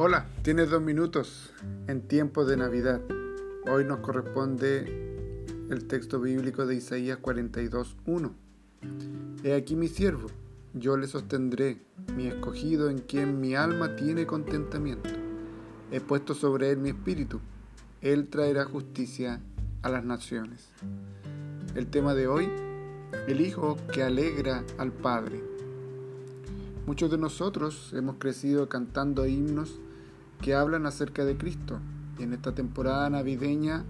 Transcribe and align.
Hola, 0.00 0.28
tienes 0.42 0.70
dos 0.70 0.80
minutos 0.80 1.50
en 1.88 2.02
tiempo 2.02 2.44
de 2.44 2.56
Navidad. 2.56 3.00
Hoy 3.68 3.84
nos 3.84 3.98
corresponde 3.98 5.44
el 5.70 5.88
texto 5.88 6.20
bíblico 6.20 6.66
de 6.66 6.76
Isaías 6.76 7.18
42.1. 7.20 8.30
He 9.42 9.54
aquí 9.54 9.74
mi 9.74 9.88
siervo, 9.88 10.28
yo 10.72 10.96
le 10.96 11.08
sostendré, 11.08 11.82
mi 12.14 12.28
escogido 12.28 12.90
en 12.90 12.98
quien 12.98 13.40
mi 13.40 13.56
alma 13.56 13.96
tiene 13.96 14.24
contentamiento. 14.24 15.10
He 15.90 16.00
puesto 16.00 16.34
sobre 16.34 16.70
él 16.70 16.78
mi 16.78 16.90
espíritu, 16.90 17.40
él 18.00 18.28
traerá 18.28 18.66
justicia 18.66 19.40
a 19.82 19.88
las 19.88 20.04
naciones. 20.04 20.68
El 21.74 21.88
tema 21.88 22.14
de 22.14 22.28
hoy, 22.28 22.48
el 23.26 23.40
Hijo 23.40 23.76
que 23.92 24.04
alegra 24.04 24.62
al 24.78 24.92
Padre. 24.92 25.42
Muchos 26.86 27.10
de 27.10 27.18
nosotros 27.18 27.92
hemos 27.94 28.14
crecido 28.18 28.68
cantando 28.68 29.26
himnos 29.26 29.80
que 30.40 30.54
hablan 30.54 30.86
acerca 30.86 31.24
de 31.24 31.36
Cristo 31.36 31.80
y 32.18 32.22
en 32.24 32.32
esta 32.32 32.54
temporada 32.54 33.08
navideña, 33.10 33.84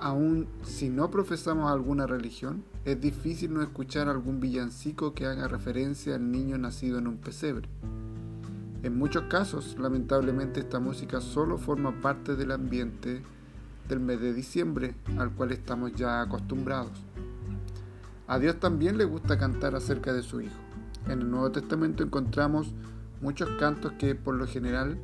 aun 0.00 0.46
si 0.62 0.90
no 0.90 1.10
profesamos 1.10 1.70
alguna 1.70 2.06
religión, 2.06 2.64
es 2.84 3.00
difícil 3.00 3.54
no 3.54 3.62
escuchar 3.62 4.08
algún 4.08 4.40
villancico 4.40 5.14
que 5.14 5.26
haga 5.26 5.48
referencia 5.48 6.14
al 6.14 6.30
niño 6.30 6.58
nacido 6.58 6.98
en 6.98 7.06
un 7.06 7.16
pesebre. 7.16 7.68
En 8.82 8.98
muchos 8.98 9.24
casos, 9.24 9.76
lamentablemente, 9.78 10.60
esta 10.60 10.78
música 10.78 11.22
solo 11.22 11.56
forma 11.56 12.02
parte 12.02 12.36
del 12.36 12.50
ambiente 12.50 13.22
del 13.88 14.00
mes 14.00 14.20
de 14.20 14.34
diciembre 14.34 14.94
al 15.18 15.32
cual 15.32 15.52
estamos 15.52 15.94
ya 15.94 16.20
acostumbrados. 16.20 16.92
A 18.26 18.38
Dios 18.38 18.60
también 18.60 18.98
le 18.98 19.04
gusta 19.04 19.38
cantar 19.38 19.74
acerca 19.74 20.12
de 20.12 20.22
su 20.22 20.42
Hijo. 20.42 20.56
En 21.06 21.20
el 21.20 21.30
Nuevo 21.30 21.50
Testamento 21.50 22.02
encontramos 22.02 22.74
muchos 23.20 23.48
cantos 23.58 23.92
que 23.92 24.14
por 24.14 24.34
lo 24.34 24.46
general 24.46 24.98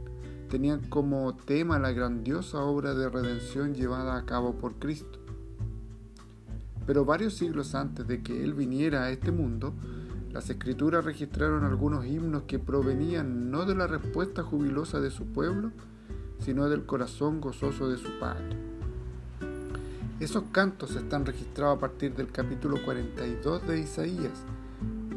tenían 0.50 0.80
como 0.88 1.34
tema 1.36 1.78
la 1.78 1.92
grandiosa 1.92 2.58
obra 2.58 2.92
de 2.92 3.08
redención 3.08 3.72
llevada 3.72 4.16
a 4.16 4.26
cabo 4.26 4.56
por 4.56 4.74
Cristo. 4.74 5.20
Pero 6.86 7.04
varios 7.04 7.34
siglos 7.34 7.76
antes 7.76 8.06
de 8.08 8.20
que 8.22 8.42
Él 8.42 8.54
viniera 8.54 9.04
a 9.04 9.10
este 9.10 9.30
mundo, 9.30 9.72
las 10.32 10.50
escrituras 10.50 11.04
registraron 11.04 11.64
algunos 11.64 12.04
himnos 12.04 12.42
que 12.42 12.58
provenían 12.58 13.52
no 13.52 13.64
de 13.64 13.76
la 13.76 13.86
respuesta 13.86 14.42
jubilosa 14.42 15.00
de 15.00 15.10
su 15.10 15.26
pueblo, 15.26 15.70
sino 16.40 16.68
del 16.68 16.84
corazón 16.84 17.40
gozoso 17.40 17.88
de 17.88 17.96
su 17.96 18.18
Padre. 18.18 18.56
Esos 20.18 20.44
cantos 20.50 20.96
están 20.96 21.26
registrados 21.26 21.76
a 21.76 21.80
partir 21.80 22.14
del 22.14 22.32
capítulo 22.32 22.82
42 22.84 23.68
de 23.68 23.80
Isaías 23.80 24.42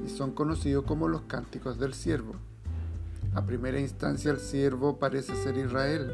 y 0.06 0.10
son 0.10 0.32
conocidos 0.32 0.86
como 0.86 1.08
los 1.08 1.24
cánticos 1.24 1.80
del 1.80 1.94
siervo. 1.96 2.36
A 3.36 3.44
primera 3.48 3.80
instancia 3.80 4.30
el 4.30 4.38
siervo 4.38 5.00
parece 5.00 5.36
ser 5.36 5.58
Israel, 5.58 6.14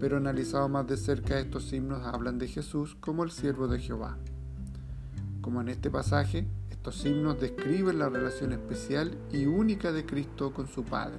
pero 0.00 0.16
analizado 0.16 0.70
más 0.70 0.86
de 0.86 0.96
cerca 0.96 1.38
estos 1.38 1.70
himnos 1.70 2.02
hablan 2.06 2.38
de 2.38 2.48
Jesús 2.48 2.96
como 2.98 3.24
el 3.24 3.30
siervo 3.30 3.68
de 3.68 3.78
Jehová. 3.78 4.16
Como 5.42 5.60
en 5.60 5.68
este 5.68 5.90
pasaje, 5.90 6.48
estos 6.70 7.04
himnos 7.04 7.38
describen 7.38 7.98
la 7.98 8.08
relación 8.08 8.52
especial 8.52 9.18
y 9.30 9.44
única 9.44 9.92
de 9.92 10.06
Cristo 10.06 10.54
con 10.54 10.66
su 10.66 10.82
Padre. 10.82 11.18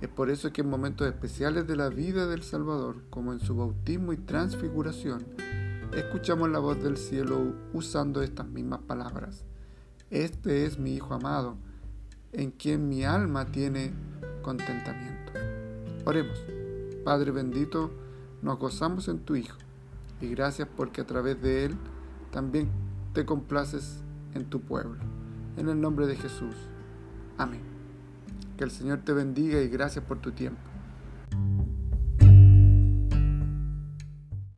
Es 0.00 0.08
por 0.08 0.30
eso 0.30 0.52
que 0.52 0.60
en 0.60 0.70
momentos 0.70 1.08
especiales 1.08 1.66
de 1.66 1.74
la 1.74 1.88
vida 1.88 2.28
del 2.28 2.44
Salvador, 2.44 3.02
como 3.10 3.32
en 3.32 3.40
su 3.40 3.56
bautismo 3.56 4.12
y 4.12 4.16
transfiguración, 4.16 5.26
escuchamos 5.92 6.48
la 6.50 6.60
voz 6.60 6.80
del 6.80 6.96
cielo 6.96 7.52
usando 7.72 8.22
estas 8.22 8.46
mismas 8.46 8.80
palabras. 8.82 9.44
Este 10.08 10.66
es 10.66 10.78
mi 10.78 10.94
Hijo 10.94 11.14
amado, 11.14 11.56
en 12.32 12.50
quien 12.50 12.88
mi 12.88 13.04
alma 13.04 13.46
tiene 13.46 13.92
contentamiento. 14.42 15.32
Oremos. 16.04 16.38
Padre 17.04 17.30
bendito, 17.30 17.90
nos 18.42 18.58
gozamos 18.58 19.08
en 19.08 19.20
tu 19.20 19.36
Hijo 19.36 19.56
y 20.20 20.28
gracias 20.28 20.68
porque 20.76 21.00
a 21.00 21.06
través 21.06 21.40
de 21.40 21.64
Él 21.64 21.76
también 22.30 22.68
te 23.12 23.24
complaces 23.24 24.02
en 24.34 24.44
tu 24.44 24.60
pueblo. 24.60 24.98
En 25.56 25.68
el 25.68 25.80
nombre 25.80 26.06
de 26.06 26.16
Jesús. 26.16 26.54
Amén. 27.38 27.62
Que 28.56 28.64
el 28.64 28.70
Señor 28.70 29.00
te 29.04 29.12
bendiga 29.12 29.60
y 29.60 29.68
gracias 29.68 30.04
por 30.04 30.18
tu 30.18 30.32
tiempo. 30.32 30.60